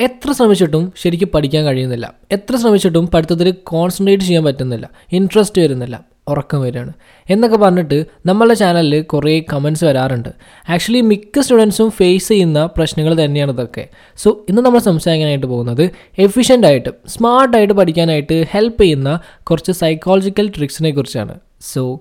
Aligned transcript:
എത്ര 0.00 0.32
ശ്രമിച്ചിട്ടും 0.32 0.92
ശരിക്കും 0.96 1.28
പഠിക്കാൻ 1.34 1.64
കഴിയുന്നില്ല. 1.64 2.14
എത്ര 2.32 2.56
ശ്രമിച്ചിട്ടും 2.56 3.06
പഠിത്തത്തിൽ 3.06 3.50
കോൺസെൻട്രേറ്റ് 3.50 4.24
ചെയ്യാൻ 4.24 4.44
പറ്റുന്നില്ല. 4.44 4.90
ഇൻട്രസ്റ്റ് 5.12 5.62
വരുന്നില്ല. 5.62 6.04
ഉറക്കം 6.28 6.62
വരികയാണ്. 6.62 6.92
എന്നൊക്കെ 7.30 7.56
പറഞ്ഞിട്ട് 7.56 8.06
നമ്മളുടെ 8.26 8.54
ചാനലിൽ 8.54 9.02
കുറേ 9.02 9.44
കമൻസ് 9.52 9.84
വരാറുണ്ട്. 9.84 10.28
ആക്ച്വലി 10.68 11.00
മിക്ക 11.00 11.40
സ്റ്റുഡൻസും 11.40 11.90
ഫേസ് 11.90 12.28
ചെയ്യുന്ന 12.28 12.66
പ്രശ്നങ്ങൾ 12.66 13.24
തന്നെയാണ് 13.24 13.52
ഇതൊക്കെ. 13.52 13.88
സോ 14.16 14.44
ഇന്ന് 14.48 14.62
നമ്മൾ 14.62 14.78
സംസാരിക്കാനായിട്ട് 14.78 15.46
പോകുന്നത് 15.46 15.90
എഫിഷ്യന്റ് 16.18 16.66
ആയിട്ട് 16.66 16.88
സ്മാർട്ടായിട്ട് 17.06 17.74
പഠിക്കാനായിട്ട് 17.74 18.46
ഹെൽപ്പ് 18.50 18.82
ചെയ്യുന്ന 18.82 19.20
കുറച്ച് 19.42 19.72
സൈക്കോളജിക്കൽ 19.72 20.52
ട്രിക്സിനെ 20.56 20.90
കുറിച്ചാണ്. 20.90 21.38
So 21.60 22.00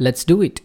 let's 0.00 0.26
do 0.30 0.44
it 0.44 0.62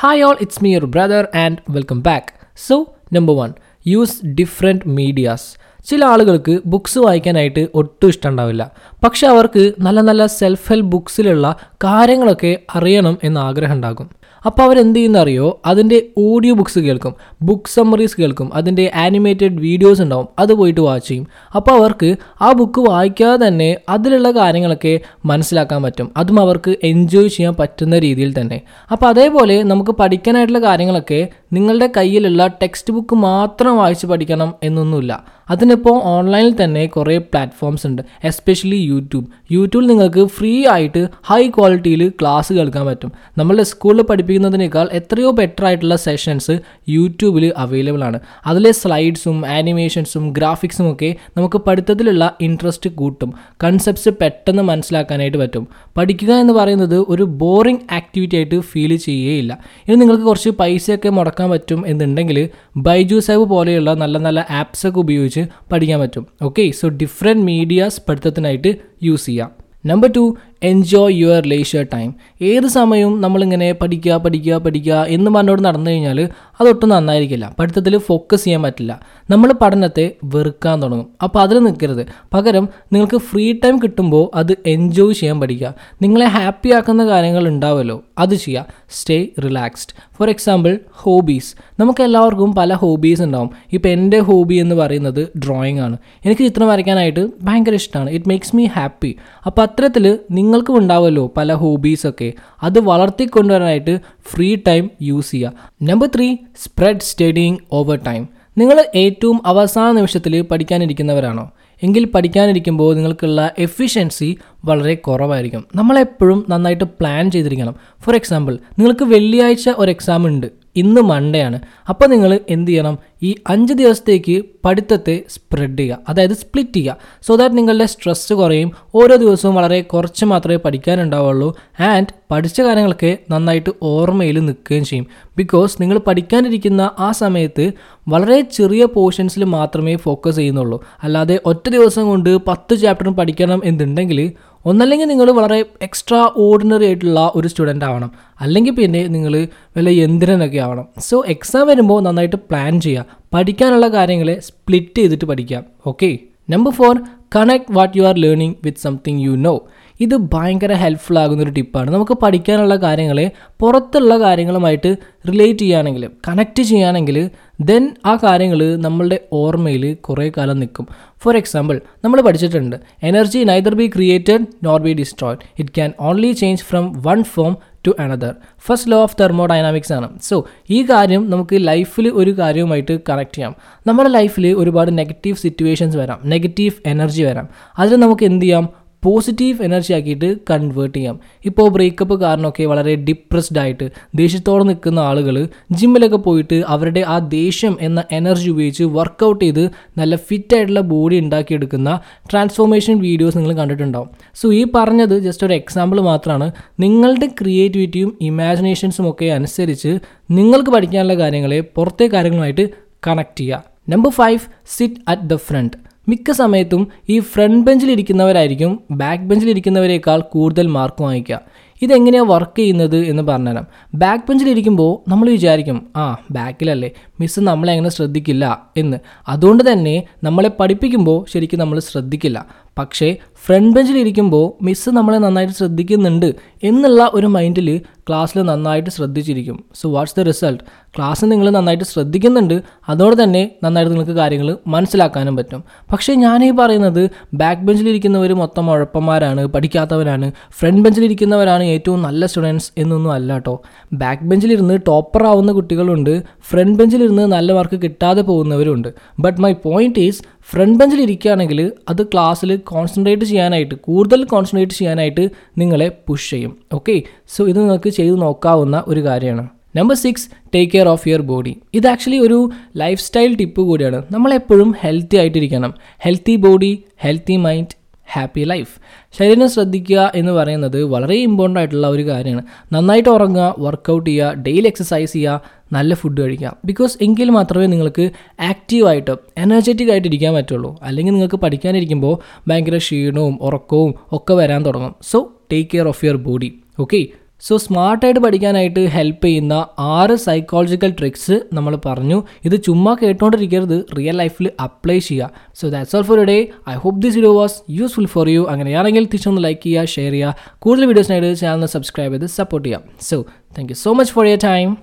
hi 0.00 0.22
all 0.22 0.36
it's 0.40 0.64
me 0.64 0.72
your 0.72 0.86
brother 0.86 1.28
and 1.34 1.56
welcome 1.70 2.02
back 2.02 2.26
so 2.68 2.94
number 3.12 3.36
one 3.36 3.52
use 3.86 4.26
different 4.26 4.82
medias 4.86 5.59
ചില 5.86 6.04
ആളുകൾക്ക് 6.04 6.58
ബുക്സ് 6.66 6.98
വായിക്കാനായിട്ട് 6.98 7.68
ഒട്ടും 7.74 8.08
ഇഷ്ടമുണ്ടാവില്ല. 8.08 8.70
പക്ഷെ 9.04 9.26
അവർക്ക് 9.26 9.72
നല്ല 9.80 10.00
നല്ല 10.00 10.26
സെൽഫ് 10.26 10.68
ഹെൽപ്പ് 10.68 10.90
ബുക്സിലുള്ള 10.90 11.56
കാര്യങ്ങളൊക്കെ 11.84 12.58
അറിയണം 12.74 13.18
എന്ന് 13.24 13.40
ആഗ്രഹം 13.40 13.74
ഉണ്ടാകും. 13.74 14.20
അപ്പോൾ 14.46 14.62
അവരെന്ത് 14.62 14.96
ചെയ്യുന്ന 14.96 15.18
അറിയോ 15.18 15.60
അതിന്റെ 15.66 16.06
ഓഡിയോ 16.18 16.54
ബുക്സ് 16.54 16.78
കേൾക്കും. 16.78 17.14
ബുക്ക് 17.42 17.68
സമ്മറീസ് 17.68 18.16
കേൾക്കും. 18.20 18.54
അതിന്റെ 18.54 18.90
ആനിമേറ്റഡ് 18.94 19.60
വീഡിയോസ് 19.60 20.02
ഉണ്ടാവും. 20.02 20.28
അത് 20.38 20.54
പോയിട്ട് 20.54 20.80
വാച്ച് 20.80 21.08
ചെയ്യും. 21.08 21.26
അപ്പോൾ 21.56 21.80
അവർക്ക് 21.80 22.16
ആ 22.42 22.52
ബുക്ക് 22.52 22.80
വായിക്കാതെ 22.80 23.46
തന്നെ 23.46 23.76
അതിലുള്ള 23.88 24.30
കാര്യങ്ങളൊക്കെ 24.30 25.00
മനസ്സിലാക്കാൻ 25.24 25.82
പറ്റും. 25.82 26.10
അതും 26.16 26.40
അവർക്ക് 26.40 26.76
എൻജോയ് 26.82 27.28
ചെയ്യാൻ 27.28 27.54
പറ്റുന്ന 27.54 27.98
രീതിയിൽ 27.98 28.40
തന്നെ. 28.40 28.60
അപ്പോൾ 28.92 29.06
അതേപോലെ 29.06 29.62
നമുക്ക് 29.62 29.90
പഠിക്കാനായിട്ടുള്ള 29.90 30.58
കാര്യങ്ങളൊക്കെ 30.58 31.28
നിങ്ങളുടെ 31.52 31.90
കയ്യിലുള്ള 31.96 32.46
ടെക്സ്റ്റ് 32.46 32.92
ബുക്ക് 32.92 33.14
മാത്രം 33.14 33.76
വായിച്ച് 33.76 34.06
പഠിക്കണം 34.06 34.54
എന്നൊന്നുമില്ല. 34.62 35.24
അതിനിപ്പോൾ 35.50 36.02
ഓൺലൈനിൽ 36.02 36.64
തന്നെ 36.64 36.86
കുറേ 36.86 37.18
പ്ലാറ്റ്ഫോംസ് 37.18 37.86
ഉണ്ട്. 37.86 38.02
എസ്പെഷ്യലി 38.24 38.76
യൂട്യൂബ് 38.76 39.26
യൂട്യൂബിൽ 39.52 39.86
നിങ്ങൾക്ക് 39.86 40.24
ഫ്രീ 40.24 40.66
ആയിട്ട് 40.66 41.08
ഹൈ 41.24 41.48
ക്വാളിറ്റിയിൽ 41.48 42.12
ക്ലാസ് 42.20 42.52
കേൾക്കാൻ 42.52 42.86
പറ്റും. 42.86 43.12
നമ്മളുടെ 43.38 43.62
സ്കൂളിൽ 43.62 44.02
പഠിപ്പിക്കുന്നതിനേക്കാൾ 44.02 44.88
എത്രയോ 44.92 45.30
ബെറ്റർ 45.30 45.64
ആയിട്ടുള്ള 45.64 45.96
സെഷൻസ് 45.96 46.60
യൂട്യൂബിൽ 46.88 47.52
അവൈലബിൾ 47.56 48.04
ആണ്. 48.04 48.20
അതിലെ 48.46 48.72
സ്ലൈഡ്സും 48.72 49.46
ആനിമേഷൻസും 49.46 50.32
ഗ്രാഫിക്സും 50.32 50.92
ഒക്കെ 50.92 51.16
നമുക്ക് 51.36 51.58
പഠിത്തത്തിലുള്ള 51.58 52.36
ഇൻട്രസ്റ്റ് 52.40 52.90
കൂട്ടും. 52.90 53.32
കൺസെപ്റ്റ്സ് 53.64 54.08
പെട്ടെന്ന് 54.20 54.62
മനസ്സിലാക്കാനായിട്ട് 54.62 55.38
പറ്റും. 55.38 55.68
പഠിക്കുക 55.96 56.32
എന്ന് 56.32 56.52
പറയുന്നത് 56.52 56.96
ഒരു 57.08 57.22
ബോറിംഗ് 57.22 57.80
ആക്ടിവിറ്റി 57.92 58.36
ആയിട്ട് 58.36 58.60
ഫീൽ 58.60 58.96
ചെയ്യേയില്ല 58.96 59.58
ഇനി 59.88 59.96
നിങ്ങൾക്ക് 59.96 60.22
കുറച്ച് 60.22 60.50
പൈസയൊക്കെ 60.50 61.08
മുടക്കാൻ 61.08 61.50
പറ്റും 61.50 61.84
എന്നുണ്ടെങ്കിൽ 61.86 62.48
ബൈജൂസ് 62.76 63.30
ആപ്പ് 63.30 63.48
പോലെയുള്ള 63.50 63.94
നല്ല 63.94 64.18
നല്ല 64.18 64.46
ആപ്സൊക്കെ 64.50 64.98
ഉപയോഗിച്ച് 65.00 65.39
പഠിക്കാൻ 65.72 66.00
പറ്റും. 66.00 66.26
ഓക്കെ 66.42 66.70
സോ 66.70 66.88
ഡിഫറെന്റ് 66.88 67.42
മീഡിയാസ് 67.42 68.00
പഠിത്തത്തിനായിട്ട് 68.08 68.76
യൂസ് 69.02 69.26
ചെയ്യാം. 69.26 69.50
Number 69.86 70.12
two 70.16 70.36
enjoy 70.62 71.14
your 71.14 71.46
leisure 71.46 71.86
time 71.94 72.14
ഏത് 72.42 72.66
സമയവും 72.66 73.20
നമ്മളിങ്ങനെ 73.20 73.72
പഠിക്കുക 73.72 74.16
പഠിക്കുക 74.16 74.54
പഠിക്കുക 74.54 75.04
എന്ന് 75.08 75.30
പറഞ്ഞോട് 75.30 75.64
നടന്നു 75.64 75.90
കഴിഞ്ഞാൽ 75.90 76.28
അതൊട്ടും 76.60 76.88
നന്നായിരിക്കില്ല. 76.88 77.54
പഠിത്തത്തിൽ 77.58 77.98
ഫോക്കസ് 77.98 78.44
ചെയ്യാൻ 78.44 78.62
പറ്റില്ല. 78.62 79.00
നമ്മൾ 79.30 79.52
പഠനത്തെ 79.52 80.16
വെറുക്കാൻ 80.24 80.82
തുടങ്ങും. 80.82 81.06
അപ്പോൾ 81.22 81.42
അതിൽ 81.42 81.58
നിൽക്കരുത്. 81.58 82.06
പകരം 82.34 82.68
നിങ്ങൾക്ക് 82.92 83.16
ഫ്രീ 83.16 83.52
ടൈം 83.52 83.78
കിട്ടുമ്പോൾ 83.78 84.30
അത് 84.34 84.56
എൻജോയ് 84.66 85.14
ചെയ്യാൻ 85.14 85.40
പഠിക്കുക. 85.40 85.74
നിങ്ങളെ 86.02 86.26
ഹാപ്പി 86.26 86.70
ആക്കുന്ന 86.70 87.06
കാര്യങ്ങൾ 87.06 87.48
ഉണ്ടാവുമല്ലോ. 87.48 88.04
അത് 88.18 88.34
ചെയ്യുക. 88.34 88.66
Stay 88.90 89.28
relaxed 89.44 90.16
for 90.18 90.28
example 90.28 90.78
hobbies 90.92 91.80
നമുക്ക് 91.80 92.02
എല്ലാവർക്കും 92.02 92.54
പല 92.54 92.74
ഹോബീസ് 92.74 93.22
ഉണ്ടാവും. 93.22 93.50
ഇപ്പോൾ 93.72 93.88
എന്റെ 93.88 94.18
ഹോബി 94.18 94.54
എന്ന് 94.54 94.74
പറയുന്നത് 94.74 95.28
ഡ്രോയിങ് 95.38 95.80
ആണ്. 95.80 95.96
എനിക്ക് 96.24 96.42
ചിത്രം 96.42 96.68
വരയ്ക്കാനായിട്ട് 96.68 97.28
ഭയങ്കര 97.42 97.74
ഇഷ്ടമാണ്. 97.74 98.10
ഇറ്റ് 98.10 98.28
മേക്സ് 98.28 98.56
മീ 98.56 98.64
ഹാപ്പി 98.64 99.16
അപ്പോൾ 99.46 99.62
അത്തരത്തിൽ 99.62 100.18
നിങ്ങൾക്കും 100.50 100.78
ഉണ്ടാവുമല്ലോ 100.78 101.32
പല 101.36 101.54
ഹോബീസൊക്കെ 101.54 102.32
അത് 102.62 102.80
വളർത്തിക്കൊണ്ടുവരാനായിട്ട് 102.80 104.00
ഫ്രീ 104.26 104.56
ടൈം 104.66 104.90
യൂസ് 105.02 105.30
ചെയ്യുക. 105.30 105.52
Number 105.82 106.08
three 106.16 106.36
spread 106.64 107.00
studying 107.00 107.56
over 107.72 107.98
time 108.06 108.28
നിങ്ങൾ 108.58 108.84
ഏറ്റവും 108.94 109.40
അവസാന 109.46 109.92
നിമിഷത്തിൽ 109.92 110.40
പഠിക്കാനിരിക്കുന്നവരാണോ? 110.40 111.50
എങ്കിൽ 111.82 112.04
പഠിക്കാനിരിക്കുമ്പോൾ 112.04 112.94
നിങ്ങൾക്കുള്ള 112.94 113.50
എഫിഷ്യൻസി 113.58 114.38
വളരെ 114.64 114.94
കുറവായിരിക്കും. 114.94 115.64
നമ്മളെപ്പോഴും 115.74 116.46
നന്നായിട്ട് 116.48 116.84
പ്ലാൻ 116.84 117.30
ചെയ്തിരിക്കണം. 117.30 117.74
ഫോർ 118.00 118.14
എക്സാമ്പിൾ 118.14 118.58
നിങ്ങൾക്ക് 118.78 119.04
വെള്ളിയാഴ്ച 119.04 119.70
ഒരു 119.76 119.90
എക്സാം 119.90 120.26
ഉണ്ട്. 120.26 120.46
ഇന്ന് 120.76 121.00
മൺഡേ 121.00 121.40
ആണ്. 121.40 121.60
അപ്പോൾ 121.88 122.06
നിങ്ങൾ 122.06 122.40
എന്ത് 122.50 122.70
ചെയ്യണം? 122.70 122.98
ഈ 123.22 123.34
അഞ്ച് 123.46 123.74
ദിവസത്തേക്ക് 123.74 124.44
പഠിത്തത്തെ 124.64 125.24
സ്പ്രെഡ് 125.28 125.78
ചെയ്യുക 125.78 125.98
അതായത് 126.08 126.32
സ്പ്ലിറ്റ് 126.32 126.72
ചെയ്യുക. 126.72 126.96
സോ 127.22 127.36
ദാറ്റ് 127.36 127.58
നിങ്ങളുടെ 127.58 127.84
സ്ട്രെസ് 127.84 128.34
കുറയും 128.34 128.72
ഓരോ 128.94 129.16
ദിവസവും 129.16 129.54
വളരെ 129.54 129.80
കുറച്ച് 129.80 130.24
മാത്രമേ 130.24 130.56
പഠിക്കാനുണ്ടാവുള്ളൂ 130.56 131.56
ആൻഡ് 131.80 132.14
പഠിച്ച 132.30 132.60
കാര്യങ്ങളൊക്കെ 132.60 133.18
നന്നായിട്ട് 133.30 133.70
ഓർമ്മയിൽ 133.82 134.38
നിൽക്കുകയും 134.38 134.84
ചെയ്യും. 134.84 135.06
ബിക്കോസ് 135.36 135.76
നിങ്ങൾ 135.80 135.98
പഠിക്കാനിരിക്കുന്ന 135.98 136.90
ആ 136.98 137.12
സമയത്ത് 137.12 137.72
വളരെ 138.08 138.40
ചെറിയ 138.40 138.84
പോർഷൻസിൽ 138.84 139.44
മാത്രമേ 139.44 139.96
ഫോക്കസ് 139.96 140.36
ചെയ്യുന്നുള്ളൂ. 140.36 140.84
അല്ലാതെ 141.02 141.40
ഒറ്റ 141.44 141.68
ദിവസം 141.68 142.06
കൊണ്ട് 142.06 142.36
പത്ത് 142.36 142.74
ചാപ്റ്ററും 142.74 143.16
പഠിക്കണം 143.16 143.62
എന്നുണ്ടെങ്കിൽ 143.64 144.32
ഒന്നല്ലെങ്കിൽ 144.66 145.06
നിങ്ങൾ 145.06 145.30
വളരെ 145.30 145.64
എക്സ്ട്രാ 145.82 146.30
ഓർഡിനറി 146.36 146.84
ആയിട്ടുള്ള 146.84 147.32
ഒരു 147.34 147.48
സ്റ്റുഡന്റ് 147.48 147.84
ആവണം. 147.84 148.10
അല്ലെങ്കിൽ 148.40 148.72
പിന്നെ 148.72 149.06
നിങ്ങൾ 149.06 149.48
വല്ല 149.76 149.88
യന്ത്രനൊക്കെ 149.88 150.58
ആവണം. 150.58 150.88
സോ 150.98 151.24
എക്സാം 151.28 151.66
വരുമ്പോൾ 151.66 152.02
നന്നായിട്ട് 152.02 152.36
പ്ലാൻ 152.36 152.80
ചെയ്യുക. 152.80 153.04
പഠിക്കാനുള്ള 153.34 153.88
കാര്യങ്ങളെ 153.88 154.40
സ്പ്ലിറ്റ് 154.40 154.98
ചെയ്തിട്ട് 154.98 155.24
പഠിക്കാം. 155.24 155.64
Okay 155.86 156.18
number 156.50 156.72
four 156.72 156.94
connect 157.36 157.72
what 157.72 157.98
you 157.98 158.02
are 158.02 158.16
learning 158.18 158.56
with 158.64 158.78
something 158.78 159.20
you 159.24 159.34
know 159.36 159.52
ഇത് 160.00 160.14
ഭയങ്കര 160.34 160.72
ഹെൽപ്ഫുൾ 160.72 161.18
ആകുന്ന 161.18 161.42
ഒരു 161.42 161.50
ടിപ്പാണ് 161.50 161.90
നമുക്ക് 161.90 162.12
പഠിക്കാനുള്ള 162.12 162.76
കാര്യങ്ങളെ 162.76 163.26
പുറത്തുള്ള 163.60 164.18
കാര്യങ്ങളുമായിട്ട് 164.20 164.90
റിലേറ്റ് 165.28 165.58
ചെയ്യുകയാണെങ്കിൽ 165.58 166.10
കണക്റ്റ് 166.28 166.62
ചെയ്യുകയാണെങ്കിൽ 166.62 167.16
ദെൻ 167.60 167.84
ആ 168.06 168.14
കാര്യങ്ങൾ 168.16 168.76
നമ്മളുടെ 168.76 169.20
ഓർമ്മയിൽ 169.32 169.94
കുറേ 170.06 170.32
കാലം 170.36 170.60
നിൽക്കും. 170.60 170.86
ഫോർ 171.22 171.36
എക്സാമ്പിൾ 171.36 171.80
നമ്മൾ 172.04 172.20
പഠിച്ചിട്ടുണ്ട് 172.20 172.76
energy 173.02 173.38
neither 173.44 173.74
be 173.74 173.88
created 173.88 174.46
nor 174.62 174.80
be 174.80 174.92
destroyed 174.92 175.40
it 175.58 175.70
can 175.70 175.92
only 176.00 176.32
change 176.32 176.64
from 176.64 176.86
one 177.02 177.24
form 177.24 177.54
to 177.86 177.90
another 177.98 178.34
first 178.58 178.90
law 178.90 179.02
of 179.02 179.16
thermodynamics 179.20 179.92
ആണ്. 179.92 180.18
സോ 180.22 180.46
ഈ 180.70 180.82
കാര്യം 180.82 181.30
നമുക്ക് 181.30 181.56
ലൈഫിൽ 181.56 182.08
ഒരു 182.08 182.38
കാര്യവുമായിട്ട് 182.38 182.98
കണക്ട് 183.08 183.34
ചെയ്യാം. 183.34 183.54
നമ്മുടെ 183.86 184.08
ലൈഫിൽ 184.08 184.46
ഒരുപാട് 184.46 184.98
നെഗറ്റീവ് 184.98 185.36
സിറ്റുവേഷൻസ് 185.36 185.96
വരാം. 185.96 186.20
നെഗറ്റീവ് 186.24 186.74
എനർജി 186.86 187.22
വരാം. 187.22 187.48
അതിൽ 187.78 187.96
നമുക്ക് 187.96 188.24
എന്ത് 188.24 188.44
ചെയ്യാം? 188.44 188.79
പോസിറ്റീവ് 189.02 189.62
എനർജി 189.66 189.92
ആക്കിയിട്ട് 189.96 190.28
കൺവേർട്ട് 190.50 190.94
ചെയ്യാം. 190.96 191.16
ഇപ്പോൾ 191.48 191.68
ബ്രേക്കപ്പ് 191.76 192.16
കാരണമൊക്കെ 192.20 192.64
വളരെ 192.72 192.94
ഡിപ്രസ്ഡ് 193.08 193.60
ആയിട്ട് 193.62 193.86
ദേഷ്യത്തോടെ 194.20 194.64
നിൽക്കുന്ന 194.64 195.00
ആളുകൾ 195.10 195.36
ജിമ്മിലൊക്കെ 195.78 196.20
പോയിട്ട് 196.26 196.58
അവരുടെ 196.74 197.02
ആ 197.14 197.18
ദേഷ്യം 197.36 197.76
എന്ന 197.80 198.04
എനർജി 198.18 198.48
ഉപയോഗിച്ച് 198.50 198.84
വർക്കൗട്ട് 198.98 199.42
ചെയ്ത് 199.44 199.64
നല്ല 199.98 200.16
ഫിറ്റ് 200.28 200.56
ആയിട്ടുള്ള 200.56 200.82
ബോഡി 200.92 201.18
ഉണ്ടാക്കിയെടുക്കുന്ന 201.20 201.90
ട്രാൻസ്ഫോർമേഷൻ 202.30 202.98
വീഡിയോസ് 202.98 203.38
നിങ്ങൾ 203.38 203.54
കണ്ടിട്ടുണ്ടാവും. 203.62 204.10
സോ 204.34 204.52
ഈ 204.52 204.62
പറഞ്ഞത് 204.74 205.16
ജസ്റ്റ് 205.26 205.46
ഒരു 205.46 205.54
എക്സാമ്പിൾ 205.60 206.00
മാത്രമാണ്. 206.00 206.48
നിങ്ങളുടെ 206.80 207.26
ക്രിയേറ്റിവിറ്റിയും 207.40 208.10
ഇമാജിനേഷൻസും 208.30 209.10
ഒക്കെ 209.10 209.28
അനുസരിച്ച് 209.38 209.92
നിങ്ങൾക്ക് 210.38 210.70
പഠിക്കാനുള്ള 210.70 211.14
കാര്യങ്ങളെ 211.14 211.60
പുറത്തെ 211.76 212.06
കാര്യങ്ങളുമായിട്ട് 212.06 212.66
കണക്ട് 213.06 213.40
ചെയ്യുക. 213.40 213.64
Number 213.88 214.10
five 214.10 214.40
sit 214.76 215.00
at 215.08 215.22
the 215.22 215.36
front 215.46 215.89
മിക്ക 216.08 216.30
സമയത്തും 216.32 216.82
ഈ 217.08 217.20
ഫ്രണ്ട് 217.20 217.66
ബെഞ്ചിലിരിക്കുന്നവരായിരിക്കും 217.66 218.80
ബാക്ക് 218.90 219.22
ബെഞ്ചിലിരിക്കുന്നവരേക്കാൾ 219.22 220.20
കൂടുതൽ 220.20 220.66
മാർക്ക് 220.66 221.02
വാങ്ങിക്കുക. 221.02 221.38
ഇതെങ്ങനെയാണ് 221.82 222.28
വർക്ക് 222.28 222.58
ചെയ്യുന്നത് 222.58 222.96
എന്ന് 222.96 223.22
പറഞ്ഞുതരാം. 223.22 223.66
ബാക്ക് 223.94 224.24
ബെഞ്ചിൽ 224.28 224.48
ഇരിക്കുമ്പോൾ 224.50 225.10
നമ്മൾ 225.10 225.30
വിചാരിക്കും 225.30 225.86
ആ 225.96 226.16
ബാക്കിലല്ലേ 226.30 226.90
മിസ് 227.20 227.40
നമ്മളെ 227.40 227.70
അങ്ങനെ 227.72 227.90
ശ്രദ്ധിക്കില്ല 227.90 228.68
എന്ന്. 228.76 228.98
അതുകൊണ്ട് 229.28 229.72
തന്നെ 229.72 230.04
നമ്മളെ 230.24 230.50
പഠിപ്പിക്കുമ്പോൾ 230.60 231.24
ശരിക്കും 231.32 231.58
നമ്മൾ 231.58 231.78
ശ്രദ്ധിക്കില്ല. 231.78 232.46
പക്ഷേ 232.78 233.16
ഫ്രണ്ട് 233.46 233.76
ബെഞ്ചിൽ 233.76 233.98
ഇരിക്കുമ്പോൾ 233.98 234.64
മിസ്സ് 234.64 234.90
നമ്മളെ 234.90 235.18
നന്നായിട്ട് 235.18 235.54
ശ്രദ്ധിക്കുന്നുണ്ട് 235.54 236.34
എന്നുള്ള 236.62 237.10
ഒരു 237.14 237.26
മൈൻഡിൽ 237.26 237.80
ക്ലാസ്സിൽ 238.08 238.42
നന്നായിട്ട് 238.42 238.90
ശ്രദ്ധിച്ചിരിക്കും. 238.90 239.64
So 239.74 239.90
what's 239.90 240.20
the 240.20 240.22
result 240.22 240.64
class 240.96 241.24
നിങ്ങൾ 241.24 241.50
നന്നായിട്ട് 241.50 241.84
ശ്രദ്ധിക്കുന്നുണ്ട് 241.84 242.62
അതോടെ 242.88 243.22
തന്നെ 243.22 243.50
നന്നായിട്ട് 243.64 243.92
നിങ്ങൾക്ക് 243.92 244.12
കാര്യങ്ങൾ 244.12 244.56
മനസ്സിലാക്കാനും 244.66 245.36
പറ്റും. 245.36 245.64
പക്ഷേ 245.92 246.14
ഞാൻ 246.14 246.44
ഈ 246.44 246.50
പറയുന്നത് 246.50 247.10
ബാക്ക് 247.34 247.62
ബെഞ്ചിലിരിക്കുന്നവർ 247.62 248.32
മൊത്തം 248.34 248.70
ഉഴപ്പന്മാരാണ് 248.70 249.46
പഠിക്കാത്തവരാണ് 249.46 250.32
ഫ്രണ്ട് 250.50 250.82
ബെഞ്ചിലിരിക്കുന്നവരാണ് 250.82 251.62
ഏറ്റവും 251.70 252.02
നല്ല 252.02 252.26
സ്റ്റുഡൻസ് 252.26 252.68
എന്നൊന്നും 252.78 253.12
അല്ല 253.12 253.32
കേട്ടോ 253.32 253.54
ബാക്ക് 253.92 254.22
ബെഞ്ചിലിരുന്ന് 254.22 254.76
ടോപ്പർ 254.88 255.22
ആവുന്ന 255.30 255.52
കുട്ടികളുണ്ട് 255.52 256.12
ഫ്രണ്ട് 256.50 256.78
ബെഞ്ചിലിരുന്ന് 256.78 257.26
നല്ല 257.34 257.52
മാർക്ക് 257.52 257.78
കിട്ടാതെ 257.82 258.22
പോകുന്നവരുണ്ട്. 258.22 258.88
But 259.20 259.40
my 259.40 259.52
point 259.64 260.00
is 260.00 260.22
front 260.50 260.78
ബെഞ്ചിൽ 260.78 261.00
ഇരിക്കുകയാണെങ്കിൽ 261.02 261.72
അത് 261.88 262.02
ക്ലാസ്സിൽ 262.06 262.56
കോൺസെൻട്രേറ്റ് 262.56 263.24
ചെയ്യാനായിട്ട് 263.24 263.74
കൂടുതൽ 263.74 264.24
കോൺസെൻട്രേറ്റ് 264.24 264.72
ചെയ്യാനായിട്ട് 264.72 265.30
നിങ്ങളെ 265.58 265.88
പുഷ് 266.08 266.30
ചെയ്യും. 266.30 266.52
ഓക്കെ 266.72 267.02
സോ 267.36 267.48
ഇത് 267.48 267.58
നിങ്ങൾക്ക് 267.58 267.90
ചെയ്ത് 268.00 268.22
നോക്കാവുന്ന 268.22 268.84
ഒരു 268.86 269.02
കാര്യമാണ്. 269.04 269.48
Number 269.76 269.96
six 269.96 270.28
take 270.54 270.72
care 270.72 270.88
of 270.88 271.08
your 271.08 271.22
body 271.22 271.52
ഇത് 271.74 271.86
ആക്ച്വലി 271.86 272.18
ഒരു 272.18 272.38
ലൈഫ് 272.76 273.00
സ്റ്റൈൽ 273.00 273.34
ടിപ്പ് 273.34 273.62
കൂടിയാണ്. 273.62 273.98
നമ്മളെപ്പോഴും 274.10 274.74
healthy 274.80 275.16
ആയിട്ടിരിക്കണം. 275.16 275.74
Healthy 275.98 276.36
body 276.36 276.72
healthy 277.04 277.36
mind 277.36 277.74
happy 278.16 278.40
life. 278.40 278.80
ശരീരം 279.18 279.48
ശ്രദ്ധിക്കുക 279.48 280.12
എന്ന് 280.14 280.32
പറയുന്നത് 280.32 280.84
വളരെ 280.84 281.14
ഇമ്പോർട്ടന്റ് 281.14 281.60
ആയിട്ടുള്ള 281.60 281.88
ഒരു 281.88 282.06
കാര്യമാണ്. 282.06 282.42
നന്നായിട്ട് 282.72 283.08
ഉറങ്ങുക 283.08 283.54
വർക്കൗട്ട് 283.58 284.10
ചെയ്യുക 284.10 284.34
ഡെയിലി 284.34 284.66
എക്സസൈസ് 284.66 285.12
ചെയ്യുക 285.12 285.40
നല്ല 285.72 285.94
ഫുഡ് 285.94 286.20
കഴിക്കുക. 286.20 286.56
ബിക്കോസ് 286.64 286.98
എങ്കിൽ 287.02 287.30
മാത്രമേ 287.30 287.66
നിങ്ങൾക്ക് 287.66 288.10
ആക്റ്റീവായിട്ട് 288.40 289.10
എനർജറ്റിക് 289.38 289.90
ആയിട്ട് 289.90 290.08
ഇരിക്കാൻ 290.08 290.34
പറ്റുള്ളൂ. 290.34 290.78
അല്ലെങ്കിൽ 290.82 291.12
നിങ്ങൾക്ക് 291.12 291.36
പഠിക്കാനിരിക്കുമ്പോൾ 291.36 292.18
ഭയങ്കര 292.48 292.76
ക്ഷീണവും 292.76 293.38
ഉറക്കവും 293.40 293.94
ഒക്കെ 294.12 294.34
വരാൻ 294.34 294.66
തുടങ്ങും. 294.66 294.94
So 295.02 295.32
take 295.52 295.70
care 295.74 295.88
of 295.88 296.04
your 296.04 296.16
body 296.16 296.58
okay 296.78 297.06
so 297.46 297.56
സ്മാർട്ടായിട്ട് 297.56 298.20
പഠിക്കാനായിട്ട് 298.20 298.80
ഹെൽപ്പ് 298.86 299.26
ചെയ്യുന്ന 299.26 299.54
ആറ് 299.78 300.14
സൈക്കോളജിക്കൽ 300.14 300.90
ട്രിക്സ് 300.98 301.36
നമ്മൾ 301.52 301.74
പറഞ്ഞു. 301.86 302.18
ഇത് 302.44 302.56
ചുമ്മാ 302.62 302.96
കേട്ടോണ്ടിരിക്കരുത്. 303.02 303.84
റിയൽ 303.98 304.16
ലൈഫിൽ 304.16 304.50
അപ്ലൈ 304.60 304.98
ചെയ്യുക. 304.98 305.30
So 305.60 305.68
that's 305.68 305.96
all 305.96 306.02
for 306.02 306.20
day 306.32 306.38
I 306.68 306.74
hope 306.74 307.02
this 307.02 307.14
video 307.14 307.34
was 307.40 307.58
useful 307.70 308.06
for 308.06 308.28
you 308.28 308.46
അങ്ങനെയാണെങ്കിൽ 308.50 309.06
തിരിച്ചൊന്ന് 309.06 309.44
ലൈക്ക് 309.44 309.62
ചെയ്യുക 309.62 309.84
ഷെയർ 309.96 310.12
ചെയ്യുക. 310.12 310.36
കൂടുതൽ 310.58 310.86
വീഡിയോസിനായിട്ട് 310.86 311.40
ചാനൽ 311.40 311.66
സബ്സ്ക്രൈബ് 311.76 312.14
ചെയ്ത് 312.14 312.26
സപ്പോർട്ട് 312.38 312.68
ചെയ്യാം 312.68 312.82
so 313.10 313.18
thank 313.58 313.72
you 313.72 313.78
so 313.86 313.92
much 313.92 314.12
for 314.12 314.26
your 314.26 314.40
time 314.44 314.76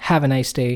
have 0.00 0.24
a 0.24 0.32
nice 0.36 0.54
day 0.58 0.68